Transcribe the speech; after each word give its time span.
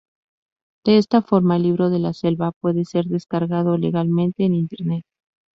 De 0.83 0.97
esta 0.97 1.21
forma, 1.21 1.57
"El 1.57 1.61
libro 1.61 1.91
de 1.91 1.99
la 1.99 2.13
selva" 2.13 2.53
puede 2.59 2.85
ser 2.85 3.05
descargado 3.05 3.77
legalmente 3.77 4.45
en 4.45 4.55
Internet. 4.55 5.05